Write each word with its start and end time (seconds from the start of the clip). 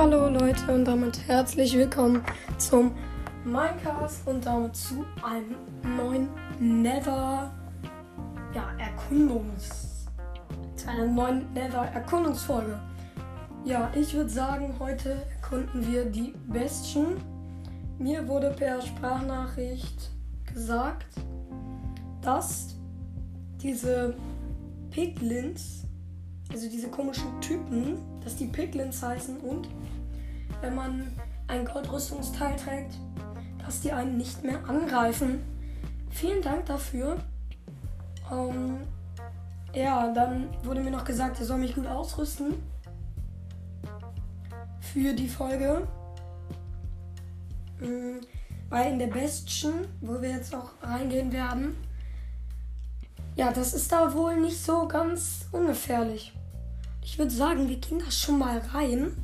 Hallo 0.00 0.28
Leute 0.28 0.72
und 0.72 0.84
damit 0.84 1.26
herzlich 1.26 1.76
willkommen 1.76 2.22
zum 2.56 2.92
Minecast 3.44 4.28
und 4.28 4.46
damit 4.46 4.76
zu 4.76 5.04
einem 5.24 5.56
neuen 5.96 6.28
Nether 6.60 7.52
ja, 8.54 8.70
Erkundungs 8.78 10.06
zu 10.76 10.88
einer 10.88 11.04
neuen 11.04 11.52
Nether 11.52 11.82
Erkundungsfolge. 11.82 12.78
Ja, 13.64 13.90
ich 13.92 14.14
würde 14.14 14.30
sagen, 14.30 14.72
heute 14.78 15.20
erkunden 15.34 15.84
wir 15.84 16.04
die 16.04 16.32
Bestien. 16.46 17.16
Mir 17.98 18.28
wurde 18.28 18.50
per 18.50 18.80
Sprachnachricht 18.80 20.12
gesagt, 20.46 21.08
dass 22.22 22.76
diese 23.60 24.14
Piglins, 24.92 25.82
also 26.52 26.70
diese 26.70 26.86
komischen 26.86 27.40
Typen, 27.40 27.98
dass 28.22 28.36
die 28.36 28.46
Piglins 28.46 29.02
heißen 29.02 29.38
und 29.38 29.68
wenn 30.60 30.74
man 30.74 31.12
ein 31.46 31.64
Goldrüstungsteil 31.64 32.56
trägt, 32.56 32.94
dass 33.64 33.80
die 33.80 33.92
einen 33.92 34.16
nicht 34.16 34.44
mehr 34.44 34.68
angreifen. 34.68 35.40
Vielen 36.10 36.42
Dank 36.42 36.66
dafür. 36.66 37.16
Ähm, 38.30 38.78
ja, 39.74 40.12
dann 40.12 40.48
wurde 40.64 40.80
mir 40.80 40.90
noch 40.90 41.04
gesagt, 41.04 41.38
er 41.40 41.46
soll 41.46 41.58
mich 41.58 41.74
gut 41.74 41.86
ausrüsten 41.86 42.54
für 44.80 45.12
die 45.12 45.28
Folge. 45.28 45.86
Mhm, 47.80 48.20
weil 48.70 48.92
in 48.92 48.98
der 48.98 49.06
Bestien, 49.08 49.86
wo 50.00 50.20
wir 50.20 50.30
jetzt 50.30 50.54
auch 50.54 50.70
reingehen 50.82 51.32
werden, 51.32 51.76
ja, 53.36 53.52
das 53.52 53.72
ist 53.72 53.92
da 53.92 54.14
wohl 54.14 54.40
nicht 54.40 54.60
so 54.60 54.88
ganz 54.88 55.46
ungefährlich. 55.52 56.32
Ich 57.04 57.18
würde 57.18 57.30
sagen, 57.30 57.68
wir 57.68 57.76
gehen 57.76 58.00
da 58.00 58.10
schon 58.10 58.38
mal 58.38 58.58
rein. 58.74 59.16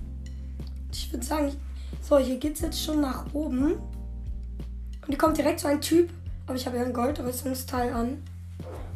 Ich 0.95 1.12
würde 1.12 1.27
sagen, 1.27 1.56
so, 2.00 2.19
hier 2.19 2.37
geht 2.37 2.55
es 2.55 2.61
jetzt 2.61 2.83
schon 2.83 3.00
nach 3.00 3.25
oben. 3.33 3.73
Und 3.75 5.09
hier 5.09 5.19
kommt 5.19 5.37
direkt 5.37 5.61
so 5.61 5.69
ein 5.69 5.81
Typ. 5.81 6.11
Aber 6.47 6.55
ich 6.55 6.67
habe 6.67 6.77
ja 6.77 6.84
ein 6.84 6.92
Goldrüstungsteil 6.92 7.92
an. 7.92 8.23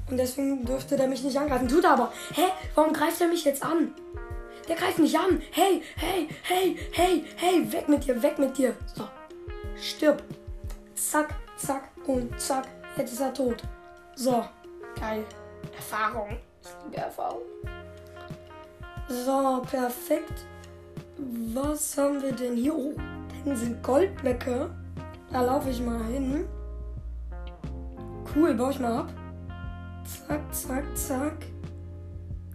Und 0.08 0.16
deswegen 0.16 0.64
dürfte 0.64 0.96
der 0.96 1.08
mich 1.08 1.24
nicht 1.24 1.36
angreifen. 1.36 1.68
Tut 1.68 1.84
aber. 1.84 2.12
Hä? 2.34 2.42
Warum 2.74 2.92
greift 2.92 3.20
er 3.20 3.28
mich 3.28 3.44
jetzt 3.44 3.62
an? 3.62 3.92
Der 4.68 4.76
greift 4.76 4.98
mich 4.98 5.18
an. 5.18 5.42
Hey, 5.50 5.82
hey, 5.96 6.28
hey, 6.42 6.76
hey, 6.92 7.24
hey. 7.36 7.72
Weg 7.72 7.88
mit 7.88 8.04
dir, 8.06 8.22
weg 8.22 8.38
mit 8.38 8.56
dir. 8.56 8.76
So. 8.94 9.04
Stirb. 9.76 10.22
Zack, 10.94 11.34
zack 11.56 11.90
und 12.06 12.38
zack. 12.40 12.68
Jetzt 12.96 13.12
ist 13.12 13.20
er 13.20 13.34
tot. 13.34 13.62
So. 14.14 14.44
Geil. 15.00 15.24
Erfahrung. 15.74 16.38
Ich 16.62 16.70
liebe 16.84 16.98
Erfahrung. 16.98 17.42
So, 19.08 19.62
perfekt. 19.68 20.44
Was 21.52 21.98
haben 21.98 22.22
wir 22.22 22.32
denn 22.32 22.54
hier? 22.54 22.76
Oh, 22.76 22.94
da 23.44 23.56
sind 23.56 23.82
Goldblöcke. 23.82 24.70
Da 25.32 25.42
laufe 25.42 25.70
ich 25.70 25.84
mal 25.84 26.02
hin. 26.04 26.44
Cool, 28.34 28.54
baue 28.54 28.70
ich 28.70 28.78
mal 28.78 28.98
ab. 29.00 29.12
Zack, 30.04 30.54
zack, 30.54 30.84
zack. 30.96 31.46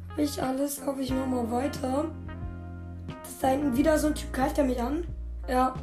Hab 0.10 0.18
ich 0.18 0.42
alles, 0.42 0.86
laufe 0.86 1.02
ich 1.02 1.12
mal, 1.12 1.28
mal 1.28 1.52
weiter. 1.52 2.06
Das 3.08 3.32
ist 3.32 3.44
da 3.44 3.50
hinten 3.50 3.76
wieder 3.76 3.98
so 4.00 4.08
ein 4.08 4.16
Typ, 4.16 4.32
greift 4.32 4.58
er 4.58 4.64
mich 4.64 4.82
an? 4.82 5.04
Ja. 5.48 5.76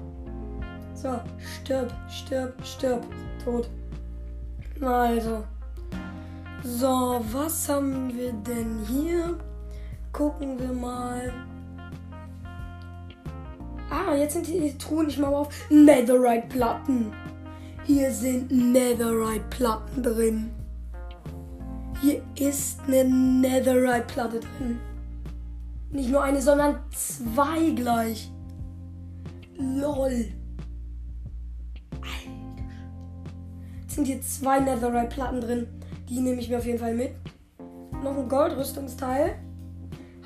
So, 0.94 1.20
stirb, 1.38 1.92
stirb, 2.08 2.54
stirb. 2.64 3.04
Tot. 3.44 3.68
Also. 4.80 5.44
So, 6.62 7.24
was 7.32 7.68
haben 7.68 8.16
wir 8.16 8.32
denn 8.32 8.84
hier? 8.86 9.38
Gucken 10.12 10.58
wir 10.58 10.72
mal. 10.72 11.32
Jetzt 14.16 14.34
sind 14.34 14.46
die 14.46 14.76
Truhen 14.78 15.06
nicht 15.06 15.18
mal 15.18 15.32
auf 15.32 15.48
Netherite-Platten. 15.70 17.12
Hier 17.84 18.10
sind 18.12 18.50
Netherite-Platten 18.50 20.02
drin. 20.02 20.50
Hier 22.00 22.22
ist 22.38 22.80
eine 22.86 23.04
Netherite-Platte 23.04 24.40
drin. 24.40 24.80
Nicht 25.90 26.10
nur 26.10 26.22
eine, 26.22 26.40
sondern 26.40 26.78
zwei 26.94 27.70
gleich. 27.70 28.30
LOL. 29.56 30.28
Alter. 32.00 32.30
Jetzt 33.82 33.94
sind 33.94 34.06
hier 34.06 34.22
zwei 34.22 34.60
Netherite-Platten 34.60 35.40
drin. 35.40 35.66
Die 36.08 36.20
nehme 36.20 36.40
ich 36.40 36.48
mir 36.48 36.58
auf 36.58 36.66
jeden 36.66 36.78
Fall 36.78 36.94
mit. 36.94 37.12
Noch 38.02 38.16
ein 38.16 38.28
Goldrüstungsteil. 38.28 39.36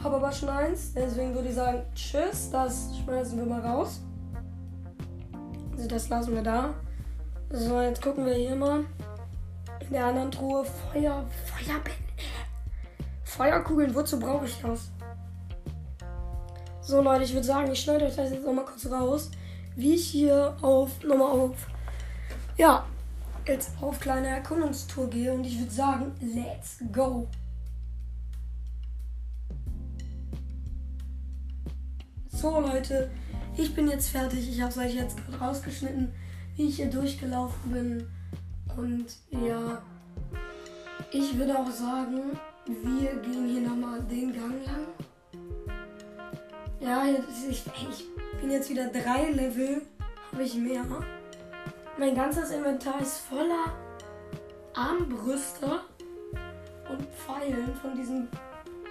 Habe 0.05 0.17
aber 0.17 0.31
schon 0.33 0.51
eins. 0.51 0.93
Deswegen 0.93 1.35
würde 1.35 1.49
ich 1.49 1.55
sagen, 1.55 1.83
tschüss. 1.95 2.51
Das 2.51 2.91
schmeißen 3.03 3.39
wir 3.39 3.47
mal 3.47 3.63
raus. 3.63 4.03
Also 5.73 5.89
das 5.89 6.11
lassen 6.11 6.35
wir 6.35 6.43
da. 6.43 6.75
So, 7.49 7.81
jetzt 7.81 8.03
gucken 8.03 8.27
wir 8.27 8.35
hier 8.35 8.55
mal. 8.55 8.85
In 9.81 9.91
der 9.91 10.05
anderen 10.05 10.31
Truhe 10.31 10.67
Feuer. 10.67 11.25
Feuerbälle. 11.47 11.97
Feuerkugeln. 13.25 13.95
Wozu 13.95 14.21
brauche 14.21 14.45
ich 14.45 14.61
das? 14.61 14.91
So 16.83 17.01
Leute, 17.01 17.25
ich 17.25 17.33
würde 17.33 17.47
sagen, 17.47 17.73
ich 17.73 17.81
schneide 17.81 18.05
euch 18.05 18.15
das 18.15 18.31
jetzt 18.31 18.45
nochmal 18.45 18.67
kurz 18.67 18.85
raus. 18.85 19.31
Wie 19.75 19.95
ich 19.95 20.07
hier 20.07 20.55
auf, 20.61 21.03
nochmal 21.03 21.31
auf, 21.31 21.57
ja, 22.59 22.85
jetzt 23.47 23.71
auf 23.81 23.99
kleine 24.01 24.29
Erkundungstour 24.29 25.09
gehe 25.09 25.33
und 25.33 25.45
ich 25.45 25.59
würde 25.59 25.73
sagen, 25.73 26.13
let's 26.21 26.79
go. 26.93 27.27
So 32.45 32.61
Leute, 32.61 33.11
ich 33.57 33.75
bin 33.75 33.89
jetzt 33.89 34.11
fertig. 34.11 34.47
Ich 34.47 34.61
habe 34.61 34.71
es 34.71 34.77
euch 34.77 34.95
jetzt 34.95 35.17
gerade 35.17 35.43
rausgeschnitten, 35.43 36.13
wie 36.57 36.69
ich 36.69 36.77
hier 36.77 36.91
durchgelaufen 36.91 37.73
bin. 37.73 38.07
Und 38.77 39.07
ja, 39.31 39.81
ich 41.11 41.39
würde 41.39 41.59
auch 41.59 41.71
sagen, 41.71 42.39
wir 42.67 43.17
gehen 43.23 43.49
hier 43.49 43.63
nochmal 43.63 44.03
den 44.03 44.35
Gang 44.35 44.63
lang. 44.67 44.87
Ja, 46.81 47.05
ich, 47.07 47.65
ich 47.91 48.05
bin 48.39 48.51
jetzt 48.51 48.69
wieder 48.69 48.89
drei 48.89 49.31
Level, 49.31 49.81
habe 50.31 50.43
ich 50.43 50.55
mehr. 50.55 50.85
Mein 51.99 52.15
ganzes 52.15 52.51
Inventar 52.51 53.01
ist 53.01 53.21
voller 53.21 53.73
Armbrüste 54.75 55.81
und 56.91 57.07
Pfeilen 57.07 57.75
von 57.81 57.97
diesen 57.97 58.29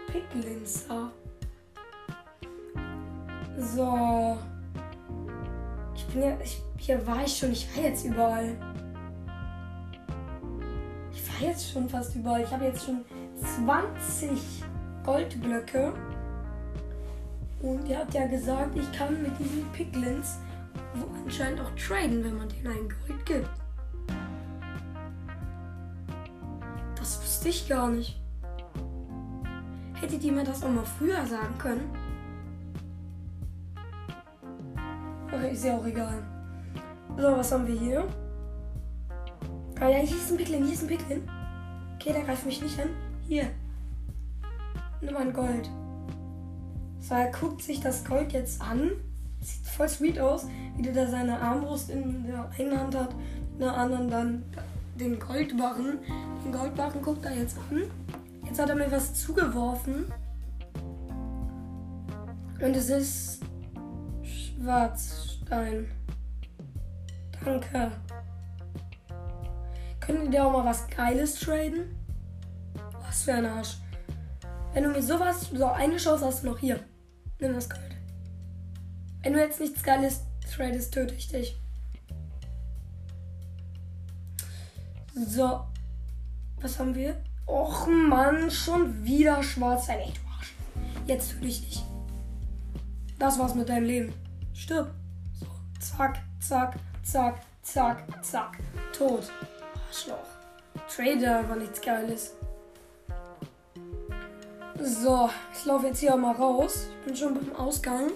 Piglins 0.08 0.88
da. 0.88 1.12
So. 3.58 4.38
Ich 5.96 6.06
bin 6.08 6.24
ja. 6.24 6.38
Ich, 6.44 6.62
hier 6.78 7.06
war 7.06 7.24
ich 7.24 7.38
schon. 7.38 7.52
Ich 7.52 7.68
war 7.75 7.84
jetzt 7.84 8.06
überall. 8.06 8.56
Ich 11.12 11.41
war 11.41 11.50
jetzt 11.50 11.72
schon 11.72 11.90
fast 11.90 12.16
überall. 12.16 12.42
Ich 12.42 12.52
habe 12.52 12.66
jetzt 12.66 12.86
schon 12.86 13.06
20 13.66 14.63
Goldblöcke. 15.03 15.94
Und 17.62 17.88
ihr 17.88 18.00
habt 18.00 18.13
ja 18.13 18.28
gesagt, 18.28 18.75
ich 18.75 18.92
kann 18.92 19.22
mit 19.22 19.40
diesen 19.40 19.66
Piglins 19.72 20.38
wo 20.96 21.08
anscheinend 21.24 21.62
auch 21.62 21.72
traden, 21.72 22.24
wenn 22.24 22.38
man 22.38 22.50
denen 22.50 22.68
ein 22.68 22.90
Gold 23.08 23.25
gibt. 23.25 23.50
Das 26.96 27.22
wusste 27.22 27.50
ich 27.50 27.68
gar 27.68 27.90
nicht. 27.90 28.19
Hättet 29.96 30.24
ihr 30.24 30.31
mir 30.31 30.44
das 30.44 30.63
auch 30.63 30.69
mal 30.69 30.86
früher 30.86 31.25
sagen 31.25 31.58
können? 31.58 31.90
Ist 35.52 35.66
ja 35.66 35.78
auch 35.78 35.86
egal. 35.86 36.24
So, 37.18 37.24
was 37.24 37.52
haben 37.52 37.68
wir 37.68 37.76
hier? 37.76 38.08
Ah 39.80 39.90
ja, 39.90 39.98
hier 39.98 40.18
ist 40.18 40.31
ein 40.31 40.38
Piglin, 40.38 40.64
hier 40.64 40.74
ist 40.74 40.84
ein 40.84 40.88
Piglin. 40.88 41.30
Okay, 41.96 42.14
der 42.14 42.24
greift 42.24 42.46
mich 42.46 42.62
nicht 42.62 42.80
an. 42.80 42.90
Hier. 43.28 43.46
Nimm 45.02 45.16
ein 45.16 45.34
Gold. 45.34 45.69
So, 47.00 47.16
er 47.16 47.31
guckt 47.31 47.62
sich 47.62 47.81
das 47.81 48.04
Gold 48.04 48.34
jetzt 48.34 48.62
an. 48.62 48.92
Sieht 49.42 49.68
voll 49.68 49.90
sweet 49.90 50.19
aus, 50.19 50.48
wie 50.78 50.81
der 50.81 50.94
da 50.94 51.07
seine 51.07 51.40
Armbrust 51.40 51.90
in 51.90 52.25
der 52.25 52.50
einen 52.57 52.80
Hand 52.80 52.95
hat, 52.95 53.13
in 53.54 53.60
der 53.60 53.78
anderen 53.78 54.10
dann 54.10 54.44
den 55.00 55.19
Goldbarren. 55.19 56.00
Den 56.45 56.51
Goldbarren 56.51 57.01
guckt 57.01 57.25
er 57.25 57.36
jetzt 57.36 57.57
an. 57.69 57.84
Jetzt 58.45 58.60
hat 58.60 58.69
er 58.69 58.75
mir 58.75 58.92
was 58.92 59.13
zugeworfen. 59.13 60.06
Und 62.60 62.75
es 62.75 62.90
ist 62.90 63.42
Schwarzstein. 65.54 65.88
Danke. 67.44 67.92
Können 70.00 70.32
die 70.32 70.40
auch 70.40 70.52
mal 70.52 70.66
was 70.66 70.88
Geiles 70.88 71.36
traden? 71.36 71.96
Was 73.02 73.24
für 73.24 73.34
ein 73.34 73.46
Arsch. 73.46 73.78
Wenn 74.74 74.84
du 74.84 74.90
mir 74.90 75.04
sowas, 75.04 75.50
so 75.54 75.66
eine 75.66 75.98
Chance 75.98 76.26
hast 76.26 76.44
du 76.44 76.48
noch 76.48 76.58
hier. 76.58 76.80
Nimm 77.40 77.54
das 77.54 77.70
Gold. 77.70 77.96
Wenn 79.22 79.34
du 79.34 79.40
jetzt 79.40 79.60
nichts 79.60 79.84
Geiles 79.84 80.22
tradest, 80.52 80.94
töte 80.94 81.14
ich 81.14 81.28
dich. 81.28 81.60
So. 85.14 85.62
Was 86.60 86.80
haben 86.80 86.96
wir? 86.96 87.22
Och 87.46 87.88
Mann, 87.88 88.50
schon 88.50 89.04
wieder 89.04 89.44
schwarz. 89.44 89.90
Ey, 89.90 90.14
du 90.14 90.30
Arsch. 90.38 90.54
Jetzt 91.08 91.32
töte 91.32 91.48
ich 91.48 91.62
dich. 91.62 91.84
Das 93.20 93.38
war's 93.38 93.54
mit 93.54 93.70
deinem 93.70 93.86
Leben. 93.86 94.14
Stirb. 94.54 94.94
Zack, 95.83 96.19
zack, 96.39 96.75
zack, 97.03 97.41
zack, 97.62 98.24
zack. 98.24 98.57
Tot. 98.97 99.30
Arschloch. 99.89 100.18
Trader 100.88 101.47
war 101.50 101.57
nichts 101.57 101.81
Geiles. 101.81 102.33
So, 104.80 105.30
ich 105.53 105.65
laufe 105.65 105.88
jetzt 105.88 106.00
hier 106.00 106.13
auch 106.13 106.18
mal 106.18 106.35
raus. 106.35 106.88
Ich 107.00 107.06
bin 107.06 107.15
schon 107.15 107.33
beim 107.33 107.56
Ausgang. 107.57 108.12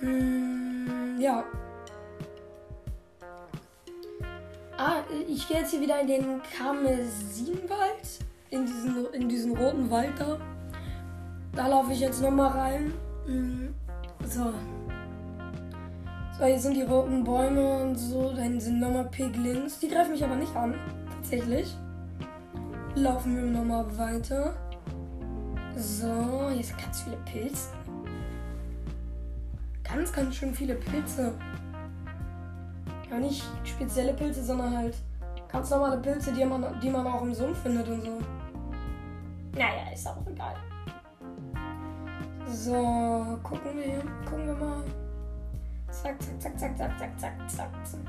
Hm, 0.00 1.18
ja. 1.20 1.44
Ah, 4.78 5.02
ich 5.28 5.46
gehe 5.46 5.58
jetzt 5.58 5.70
hier 5.70 5.80
wieder 5.82 6.00
in 6.00 6.06
den 6.06 6.42
Karmesinwald. 6.56 8.24
In 8.48 8.64
diesen, 8.64 9.12
in 9.12 9.28
diesen 9.28 9.56
roten 9.56 9.90
Wald 9.90 10.18
da. 10.18 10.38
Da 11.54 11.66
laufe 11.66 11.92
ich 11.92 12.00
jetzt 12.00 12.22
nochmal 12.22 12.50
rein. 12.50 12.94
Hm, 13.26 13.74
so. 14.24 14.54
So, 16.38 16.44
hier 16.44 16.60
sind 16.60 16.74
die 16.74 16.82
roten 16.82 17.24
Bäume 17.24 17.82
und 17.82 17.96
so. 17.96 18.32
Da 18.32 18.42
sind 18.60 18.78
nochmal 18.78 19.06
Piglins. 19.06 19.80
Die 19.80 19.88
greifen 19.88 20.12
mich 20.12 20.22
aber 20.22 20.36
nicht 20.36 20.54
an. 20.54 20.72
Tatsächlich. 21.16 21.76
Laufen 22.94 23.34
wir 23.34 23.42
nochmal 23.42 23.84
weiter. 23.98 24.54
So, 25.76 26.48
hier 26.50 26.62
sind 26.62 26.78
ganz 26.78 27.02
viele 27.02 27.16
Pilze. 27.24 27.70
Ganz, 29.82 30.12
ganz 30.12 30.36
schön 30.36 30.54
viele 30.54 30.76
Pilze. 30.76 31.34
Ja, 33.10 33.18
nicht 33.18 33.42
spezielle 33.64 34.14
Pilze, 34.14 34.44
sondern 34.44 34.76
halt 34.76 34.94
ganz 35.50 35.70
normale 35.70 35.98
Pilze, 35.98 36.32
die 36.32 36.44
man, 36.44 36.64
die 36.80 36.90
man 36.90 37.04
auch 37.04 37.22
im 37.22 37.34
Sumpf 37.34 37.58
findet 37.62 37.88
und 37.88 38.02
so. 38.02 38.18
Naja, 39.54 39.92
ist 39.92 40.06
auch 40.06 40.24
egal. 40.24 40.54
So, 42.48 43.38
gucken 43.42 43.76
wir. 43.76 44.04
Gucken 44.24 44.46
wir 44.46 44.54
mal. 44.54 44.84
Zack, 45.90 46.16
zack, 46.20 46.40
zack, 46.40 46.58
zack, 46.58 46.78
zack, 46.78 46.98
zack, 46.98 47.20
zack, 47.20 47.50
zack, 47.50 47.86
zack. 47.86 48.00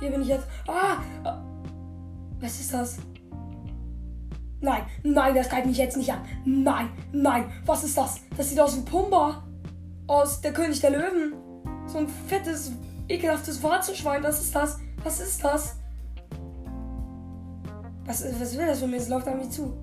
Hier 0.00 0.10
bin 0.10 0.22
ich 0.22 0.28
jetzt. 0.28 0.46
Ah! 0.66 0.98
Was 2.40 2.60
ist 2.60 2.74
das? 2.74 2.98
Nein, 4.60 4.82
nein, 5.02 5.34
das 5.34 5.48
greift 5.48 5.66
mich 5.66 5.78
jetzt 5.78 5.96
nicht 5.96 6.12
an. 6.12 6.20
Nein, 6.44 6.90
nein, 7.12 7.50
was 7.64 7.84
ist 7.84 7.96
das? 7.96 8.20
Das 8.36 8.48
sieht 8.50 8.60
aus 8.60 8.76
wie 8.76 8.82
Pumba. 8.82 9.42
Aus 10.06 10.40
Der 10.40 10.52
König 10.52 10.80
der 10.80 10.90
Löwen. 10.90 11.34
So 11.86 11.98
ein 11.98 12.08
fettes, 12.08 12.72
ekelhaftes 13.08 13.62
Warzenschwein. 13.62 14.22
Was 14.22 14.40
ist 14.40 14.54
das? 14.54 14.78
Was 15.02 15.20
ist 15.20 15.42
das? 15.44 15.76
Was, 18.04 18.24
was 18.40 18.56
will 18.56 18.66
das 18.66 18.80
von 18.80 18.90
mir? 18.90 18.96
Es 18.96 19.08
läuft 19.08 19.28
an 19.28 19.38
mich 19.38 19.50
zu. 19.50 19.76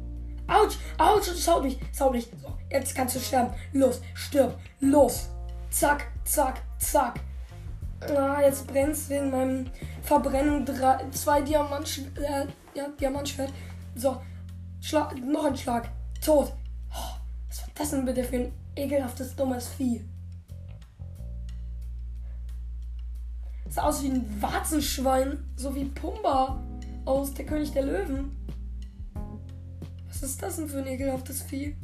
Autsch, 0.48 0.78
Autsch, 0.98 1.30
es 1.30 1.48
haut 1.48 1.64
mich, 1.64 1.80
es 1.92 2.00
haut 2.02 2.12
mich. 2.12 2.30
So, 2.42 2.53
jetzt 2.74 2.96
kannst 2.96 3.16
du 3.16 3.20
sterben. 3.20 3.54
Los, 3.72 4.02
stirb, 4.14 4.58
los. 4.80 5.30
Zack, 5.70 6.08
zack, 6.26 6.62
zack. 6.78 7.20
Ah, 8.16 8.42
jetzt 8.42 8.68
brennt 8.68 8.94
es 8.94 9.10
wegen 9.10 9.32
meinem 9.32 9.66
Verbrennung. 10.02 10.66
Drei, 10.66 11.06
zwei 11.12 11.42
Diamant, 11.42 12.02
äh, 12.18 12.46
ja, 12.78 12.88
Diamantschwert. 13.00 13.54
So, 13.96 14.22
Schlag, 14.82 15.16
noch 15.24 15.46
ein 15.46 15.56
Schlag. 15.56 15.90
Tot. 16.24 16.54
Oh, 16.92 17.16
was 17.48 17.62
war 17.62 17.70
das 17.76 17.92
denn 17.92 18.06
bitte 18.06 18.24
für 18.24 18.36
ein 18.36 18.52
ekelhaftes, 18.76 19.36
dummes 19.36 19.70
Vieh? 19.70 20.04
Sah 23.70 23.84
aus 23.84 24.04
wie 24.04 24.10
ein 24.10 24.42
Warzenschwein, 24.42 25.40
so 25.56 25.74
wie 25.74 25.86
Pumba 25.86 26.62
aus 27.06 27.34
Der 27.34 27.46
König 27.46 27.72
der 27.72 27.84
Löwen. 27.84 28.36
Was 30.08 30.22
ist 30.22 30.42
das 30.42 30.58
denn 30.58 30.70
für 30.70 30.80
ein 30.80 30.88
ekelhaftes 30.88 31.42
Vieh? 31.42 31.76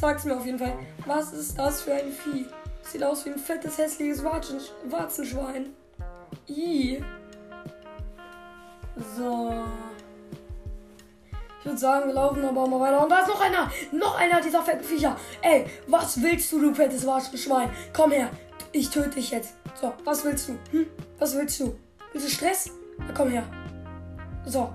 Sag's 0.00 0.24
mir 0.24 0.34
auf 0.34 0.46
jeden 0.46 0.58
Fall. 0.58 0.72
Was 1.04 1.34
ist 1.34 1.58
das 1.58 1.82
für 1.82 1.92
ein 1.92 2.10
Vieh? 2.10 2.46
Sieht 2.82 3.04
aus 3.04 3.26
wie 3.26 3.30
ein 3.30 3.38
fettes, 3.38 3.76
hässliches 3.76 4.24
Warzenschwein. 4.24 5.74
I. 6.48 7.04
So. 9.14 9.52
Ich 11.58 11.66
würde 11.66 11.76
sagen, 11.76 12.06
wir 12.06 12.14
laufen 12.14 12.42
aber 12.42 12.66
mal 12.66 12.80
weiter. 12.80 13.02
Und 13.02 13.10
da 13.10 13.18
ist 13.18 13.28
noch 13.28 13.42
einer! 13.42 13.70
Noch 13.92 14.18
einer 14.18 14.40
dieser 14.40 14.62
fetten 14.62 14.82
Viecher! 14.82 15.16
Ey, 15.42 15.66
was 15.86 16.22
willst 16.22 16.50
du, 16.50 16.60
du 16.60 16.74
fettes 16.74 17.06
Warzenschwein? 17.06 17.68
Komm 17.92 18.12
her! 18.12 18.30
Ich 18.72 18.88
töte 18.88 19.10
dich 19.10 19.30
jetzt. 19.30 19.56
So, 19.78 19.92
was 20.04 20.24
willst 20.24 20.48
du? 20.48 20.52
Hm? 20.70 20.86
Was 21.18 21.36
willst 21.36 21.60
du? 21.60 21.76
Willst 22.12 22.26
du 22.26 22.30
Stress? 22.32 22.70
Na, 22.96 23.12
komm 23.14 23.28
her. 23.28 23.44
So. 24.46 24.72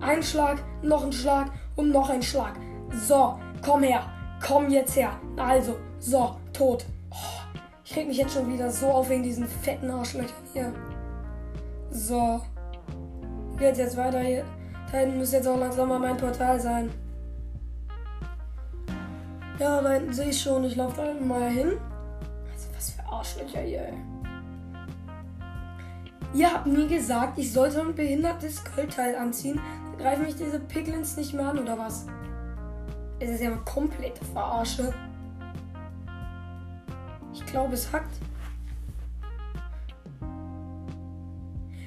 Ein 0.00 0.22
Schlag, 0.22 0.62
noch 0.80 1.04
ein 1.04 1.12
Schlag 1.12 1.50
und 1.76 1.90
noch 1.90 2.08
ein 2.08 2.22
Schlag. 2.22 2.54
So, 3.06 3.38
komm 3.62 3.82
her. 3.82 4.10
Komm 4.46 4.70
jetzt 4.70 4.94
her. 4.94 5.18
Also, 5.36 5.76
so, 5.98 6.36
tot. 6.52 6.86
Oh, 7.10 7.58
ich 7.84 7.96
reg 7.96 8.06
mich 8.06 8.18
jetzt 8.18 8.34
schon 8.34 8.52
wieder 8.52 8.70
so 8.70 8.86
auf 8.86 9.08
wegen 9.08 9.24
diesen 9.24 9.46
fetten 9.46 9.90
Arschlöchern 9.90 10.30
hier. 10.52 10.72
So. 11.90 12.40
Geht 13.58 13.76
jetzt 13.76 13.96
weiter 13.96 14.20
hier. 14.20 14.44
Da 14.92 14.98
hinten 14.98 15.18
muss 15.18 15.32
jetzt 15.32 15.48
auch 15.48 15.58
langsam 15.58 15.88
mal 15.88 15.98
mein 15.98 16.16
Portal 16.16 16.60
sein. 16.60 16.90
Ja, 19.58 19.82
da 19.82 19.90
hinten 19.90 20.12
sehe 20.12 20.28
ich 20.28 20.40
schon. 20.40 20.62
Ich 20.62 20.76
laufe 20.76 21.14
mal 21.14 21.50
hin. 21.50 21.72
Also, 22.52 22.68
was 22.76 22.90
für 22.90 23.04
Arschlöcher 23.04 23.60
hier, 23.62 23.80
ey. 23.80 23.94
Ihr 26.34 26.52
habt 26.52 26.66
mir 26.66 26.86
gesagt, 26.86 27.38
ich 27.38 27.52
sollte 27.52 27.80
ein 27.80 27.94
behindertes 27.96 28.62
Goldteil 28.76 29.16
anziehen. 29.16 29.58
Da 29.98 30.04
greifen 30.04 30.24
mich 30.24 30.36
diese 30.36 30.60
Piglins 30.60 31.16
nicht 31.16 31.34
mehr 31.34 31.48
an, 31.48 31.58
oder 31.58 31.76
was? 31.76 32.06
Es 33.18 33.30
ist 33.30 33.40
ja 33.40 33.50
eine 33.50 33.60
komplette 33.62 34.24
Verarsche. 34.26 34.92
Ich 37.32 37.44
glaube, 37.46 37.74
es 37.74 37.90
hackt. 37.92 38.14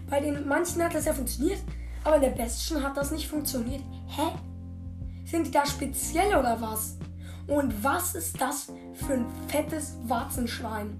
Bei 0.10 0.20
den 0.20 0.48
manchen 0.48 0.84
hat 0.84 0.96
das 0.96 1.06
ja 1.06 1.14
funktioniert, 1.14 1.60
aber 2.04 2.16
in 2.16 2.22
der 2.24 2.30
Bestien 2.30 2.82
hat 2.82 2.98
das 2.98 3.12
nicht 3.12 3.28
funktioniert. 3.28 3.84
Hä? 4.08 4.32
Sind 5.26 5.46
die 5.48 5.52
da 5.52 5.66
speziell 5.66 6.36
oder 6.36 6.60
was? 6.60 6.98
Und 7.46 7.84
was 7.84 8.16
ist 8.16 8.40
das 8.42 8.72
für 8.94 9.14
ein 9.14 9.26
fettes 9.48 9.98
Warzenschwein? 10.04 10.98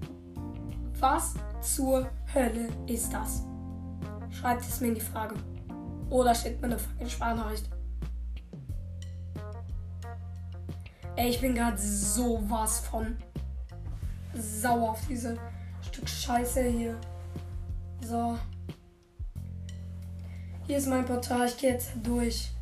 Was 1.00 1.34
zur 1.60 2.08
Hölle 2.32 2.68
ist 2.86 3.12
das? 3.12 3.44
Schreibt 4.30 4.62
es 4.62 4.80
mir 4.80 4.88
in 4.88 4.94
die 4.94 5.00
Frage. 5.00 5.34
Oder 6.08 6.34
schickt 6.34 6.60
mir 6.60 6.68
eine 6.68 6.78
fucking 6.78 7.08
Sprachnachricht. 7.08 7.68
Ey, 11.20 11.28
ich 11.28 11.40
bin 11.42 11.54
gerade 11.54 11.76
sowas 11.76 12.80
von 12.80 13.14
sauer 14.32 14.92
auf 14.92 15.06
diese 15.06 15.36
Stück 15.86 16.08
Scheiße 16.08 16.62
hier. 16.62 16.98
So. 18.00 18.38
Hier 20.66 20.78
ist 20.78 20.86
mein 20.86 21.04
Portal. 21.04 21.46
Ich 21.46 21.58
gehe 21.58 21.72
jetzt 21.72 21.90
durch. 22.02 22.52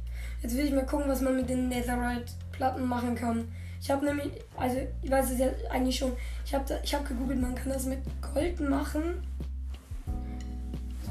Jetzt 0.43 0.57
will 0.57 0.65
ich 0.65 0.73
mal 0.73 0.85
gucken, 0.85 1.09
was 1.09 1.21
man 1.21 1.37
mit 1.37 1.49
den 1.49 1.69
Netherite-Platten 1.69 2.85
machen 2.85 3.15
kann. 3.15 3.47
Ich 3.81 3.93
habe 3.93 4.05
nämlich, 4.05 4.33
also 4.57 4.79
ich 5.03 5.11
weiß 5.12 5.31
es 5.31 5.38
ja 5.38 5.50
eigentlich 5.71 5.97
schon, 5.97 6.15
ich 6.45 6.53
habe 6.53 6.65
hab 6.75 7.07
gegoogelt, 7.07 7.41
man 7.41 7.55
kann 7.55 7.73
das 7.73 7.87
mit 7.87 8.00
Gold 8.35 8.59
machen. 8.59 9.23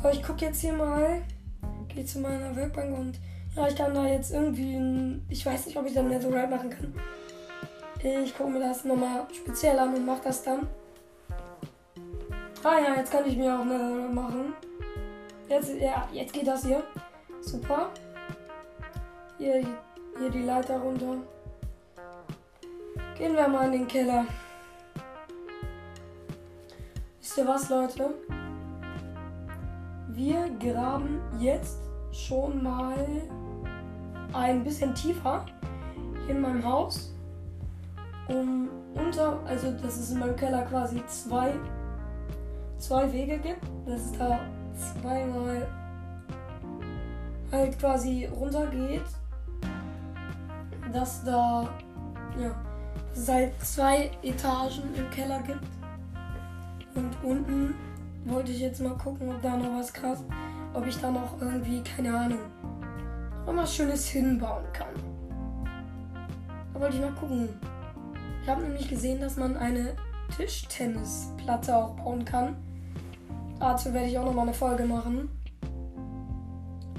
So, 0.04 0.10
ich 0.10 0.22
gucke 0.22 0.44
jetzt 0.44 0.60
hier 0.60 0.74
mal, 0.74 1.22
gehe 1.88 2.04
zu 2.04 2.20
meiner 2.20 2.54
Werkbank 2.58 2.98
und 2.98 3.20
ja, 3.56 3.70
ich 3.70 3.76
kann 3.78 3.94
da 3.94 4.06
jetzt 4.06 4.34
irgendwie, 4.34 5.22
ich 5.30 5.46
weiß 5.46 5.68
nicht, 5.68 5.78
ob 5.78 5.86
ich 5.86 5.94
dann 5.94 6.10
Netherite 6.10 6.50
machen 6.50 6.70
kann. 6.72 6.94
Ich 8.04 8.38
gucke 8.38 8.52
mir 8.52 8.60
das 8.60 8.86
nochmal 8.86 9.26
speziell 9.34 9.78
an 9.80 9.96
und 9.96 10.06
mache 10.06 10.22
das 10.26 10.44
dann. 10.44 10.68
Ah 12.64 12.80
ja, 12.80 12.96
jetzt 12.96 13.12
kann 13.12 13.26
ich 13.26 13.38
mir 13.38 13.60
auch 13.60 13.66
Netherite 13.66 14.14
machen. 14.14 14.54
Jetzt, 15.50 15.74
ja, 15.80 16.08
jetzt 16.12 16.34
geht 16.34 16.48
das 16.48 16.66
hier. 16.66 16.84
Super. 17.42 17.90
Hier, 19.38 19.66
hier 20.18 20.30
die 20.30 20.44
Leiter 20.44 20.78
runter. 20.78 21.18
Gehen 23.18 23.36
wir 23.36 23.48
mal 23.48 23.66
in 23.68 23.72
den 23.72 23.88
Keller. 23.88 24.26
Wisst 27.20 27.38
ihr 27.38 27.48
was, 27.48 27.70
Leute? 27.70 28.14
Wir 30.10 30.50
graben 30.60 31.22
jetzt 31.40 31.80
schon 32.12 32.62
mal 32.62 32.96
ein 34.34 34.64
bisschen 34.64 34.94
tiefer 34.94 35.46
in 36.28 36.42
meinem 36.42 36.64
Haus. 36.64 37.14
Um 38.28 38.70
unter, 38.96 39.40
also 39.46 39.72
dass 39.72 39.98
es 39.98 40.12
in 40.12 40.20
meinem 40.20 40.36
Keller 40.36 40.64
quasi 40.64 41.02
zwei, 41.08 41.54
zwei 42.78 43.12
Wege 43.12 43.38
gibt. 43.38 43.64
Dass 43.86 44.02
es 44.02 44.12
da 44.18 44.40
zweimal 45.02 45.68
halt 47.52 47.80
quasi 47.80 48.26
runter 48.26 48.68
geht. 48.68 49.04
Dass 50.92 51.24
da, 51.24 51.70
ja, 52.40 52.52
es 53.14 53.28
halt 53.30 53.52
zwei 53.62 54.12
Etagen 54.24 54.94
im 54.96 55.10
Keller 55.10 55.42
gibt. 55.42 55.66
Und 56.96 57.16
unten 57.24 57.76
wollte 58.26 58.52
ich 58.52 58.60
jetzt 58.60 58.82
mal 58.82 58.96
gucken, 58.98 59.30
ob 59.30 59.42
da 59.42 59.56
noch 59.56 59.80
was 59.80 59.94
krass, 59.94 60.24
ob 60.74 60.86
ich 60.86 61.00
da 61.00 61.12
noch 61.12 61.40
irgendwie, 61.40 61.82
keine 61.82 62.18
Ahnung, 62.18 62.40
noch 63.46 63.56
was 63.56 63.76
Schönes 63.76 64.08
hinbauen 64.08 64.66
kann. 64.74 64.88
Da 66.74 66.80
wollte 66.82 66.96
ich 66.96 67.02
mal 67.02 67.12
gucken. 67.14 67.50
Ich 68.48 68.52
habe 68.52 68.64
nämlich 68.64 68.88
gesehen, 68.88 69.20
dass 69.20 69.36
man 69.36 69.58
eine 69.58 69.94
Tischtennisplatte 70.38 71.76
auch 71.76 71.98
bauen 71.98 72.24
kann. 72.24 72.56
Dazu 73.60 73.94
werde 73.94 74.08
ich 74.08 74.18
auch 74.18 74.24
nochmal 74.24 74.46
eine 74.48 74.54
Folge 74.54 74.86
machen. 74.86 75.30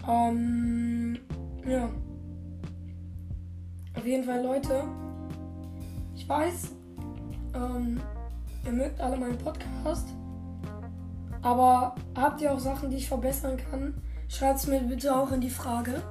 Ähm, 0.07 1.19
ja. 1.67 1.89
Auf 3.97 4.05
jeden 4.05 4.25
Fall, 4.25 4.45
Leute. 4.45 4.85
Ich 6.15 6.29
weiß, 6.29 6.73
ähm, 7.55 7.99
ihr 8.67 8.73
mögt 8.73 9.01
alle 9.01 9.17
meinen 9.17 9.39
Podcast. 9.39 10.07
Aber 11.41 11.95
habt 12.15 12.43
ihr 12.43 12.53
auch 12.53 12.61
Sachen, 12.61 12.91
die 12.91 12.99
ich 12.99 13.09
verbessern 13.09 13.57
kann? 13.57 13.95
Schreibt 14.29 14.59
es 14.59 14.67
mir 14.67 14.81
bitte 14.81 15.17
auch 15.17 15.33
in 15.33 15.41
die 15.41 15.49
Frage. 15.49 16.03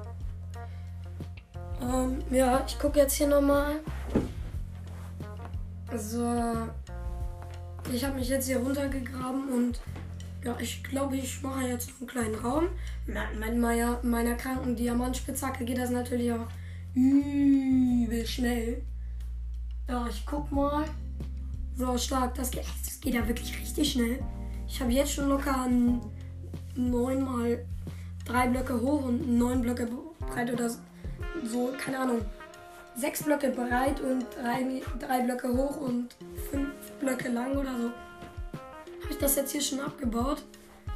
Ähm, 1.80 2.18
ja, 2.28 2.60
ich 2.66 2.76
gucke 2.76 2.98
jetzt 2.98 3.14
hier 3.14 3.28
nochmal. 3.28 3.76
So. 5.96 6.68
Ich 7.92 8.04
habe 8.04 8.18
mich 8.18 8.28
jetzt 8.28 8.46
hier 8.46 8.58
runtergegraben 8.58 9.48
und 9.48 9.80
ja, 10.44 10.56
ich 10.60 10.84
glaube, 10.84 11.16
ich 11.16 11.42
mache 11.42 11.66
jetzt 11.66 11.90
einen 11.98 12.08
kleinen 12.08 12.34
Raum. 12.34 12.68
Mit 13.06 13.58
meiner, 13.58 13.98
meiner 14.02 14.34
kranken 14.34 14.76
Diamantspitzhacke 14.76 15.64
geht 15.64 15.78
das 15.78 15.90
natürlich 15.90 16.32
auch 16.32 16.46
übel 16.94 18.26
schnell. 18.26 18.82
Ja, 19.88 20.06
ich 20.08 20.24
guck 20.26 20.52
mal. 20.52 20.84
So 21.76 21.96
stark, 21.96 22.34
das 22.34 22.50
geht, 22.50 22.64
das 22.84 23.00
geht 23.00 23.14
ja 23.14 23.26
wirklich 23.26 23.58
richtig 23.58 23.92
schnell. 23.92 24.20
Ich 24.66 24.80
habe 24.80 24.92
jetzt 24.92 25.12
schon 25.12 25.28
locker 25.28 25.66
neun 26.74 27.24
mal 27.24 27.64
drei 28.24 28.48
Blöcke 28.48 28.80
hoch 28.80 29.04
und 29.04 29.38
neun 29.38 29.62
Blöcke 29.62 29.88
breit 30.20 30.52
oder 30.52 30.68
so, 30.68 31.72
keine 31.82 32.00
Ahnung. 32.00 32.20
Sechs 32.98 33.22
Blöcke 33.22 33.50
breit 33.50 34.00
und 34.00 34.26
drei, 34.34 34.82
drei 34.98 35.20
Blöcke 35.20 35.48
hoch 35.56 35.76
und 35.76 36.16
fünf 36.50 36.72
Blöcke 36.98 37.28
lang 37.28 37.56
oder 37.56 37.78
so. 37.78 37.90
Habe 39.02 39.12
ich 39.12 39.18
das 39.18 39.36
jetzt 39.36 39.52
hier 39.52 39.60
schon 39.60 39.78
abgebaut? 39.78 40.42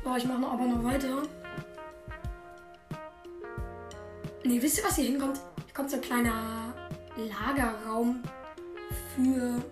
Boah, 0.02 0.16
ich 0.16 0.24
mache 0.24 0.40
noch, 0.40 0.52
aber 0.52 0.64
noch 0.64 0.82
weiter. 0.82 1.22
Ne, 4.42 4.60
wisst 4.60 4.78
ihr, 4.78 4.84
was 4.84 4.96
hier 4.96 5.04
hinkommt? 5.04 5.40
Hier 5.64 5.74
kommt 5.74 5.90
so 5.90 5.96
ein 5.96 6.02
kleiner 6.02 6.74
Lagerraum 7.16 8.20
für. 9.14 9.62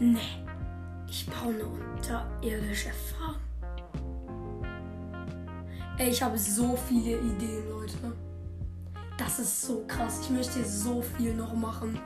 Ne. 0.00 0.18
Ich 1.08 1.26
baue 1.26 1.54
eine 1.54 1.64
unterirdische 1.64 2.90
Farm. 2.90 3.36
Ey, 5.96 6.10
ich 6.10 6.22
habe 6.22 6.36
so 6.36 6.76
viele 6.76 7.20
Ideen, 7.20 7.70
Leute. 7.70 8.12
Das 9.18 9.38
ist 9.38 9.62
so 9.62 9.84
krass. 9.86 10.20
Ich 10.22 10.30
möchte 10.30 10.64
so 10.64 11.02
viel 11.02 11.34
noch 11.34 11.54
machen. 11.54 11.98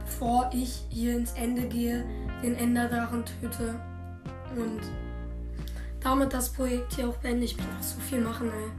Bevor 0.00 0.50
ich 0.52 0.84
hier 0.88 1.16
ins 1.16 1.32
Ende 1.32 1.68
gehe, 1.68 2.04
den 2.42 2.56
Enderdrachen 2.56 3.24
töte. 3.24 3.80
Und 4.56 4.80
damit 6.00 6.32
das 6.32 6.50
Projekt 6.50 6.94
hier 6.94 7.08
auch 7.08 7.16
beende. 7.16 7.44
Ich 7.44 7.56
will 7.56 7.64
noch 7.64 7.82
so 7.82 8.00
viel 8.00 8.20
machen, 8.20 8.50
ey. 8.50 8.70